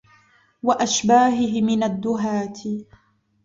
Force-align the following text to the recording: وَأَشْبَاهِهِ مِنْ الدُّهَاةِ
وَأَشْبَاهِهِ 0.63 1.61
مِنْ 1.61 1.83
الدُّهَاةِ 1.83 2.85